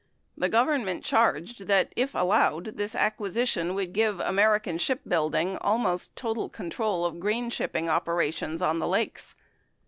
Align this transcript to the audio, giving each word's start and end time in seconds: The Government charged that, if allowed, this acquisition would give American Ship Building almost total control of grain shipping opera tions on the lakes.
The 0.35 0.49
Government 0.49 1.03
charged 1.03 1.67
that, 1.67 1.93
if 1.95 2.15
allowed, 2.15 2.75
this 2.77 2.95
acquisition 2.95 3.75
would 3.75 3.93
give 3.93 4.19
American 4.21 4.79
Ship 4.79 4.99
Building 5.07 5.57
almost 5.59 6.15
total 6.15 6.49
control 6.49 7.05
of 7.05 7.19
grain 7.19 7.51
shipping 7.51 7.87
opera 7.87 8.31
tions 8.31 8.63
on 8.63 8.79
the 8.79 8.87
lakes. 8.87 9.35